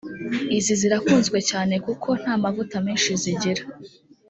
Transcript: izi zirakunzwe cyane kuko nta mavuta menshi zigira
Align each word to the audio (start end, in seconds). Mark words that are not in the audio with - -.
izi 0.57 0.73
zirakunzwe 0.81 1.37
cyane 1.49 1.73
kuko 1.85 2.09
nta 2.21 2.33
mavuta 2.43 2.75
menshi 2.85 3.11
zigira 3.21 3.63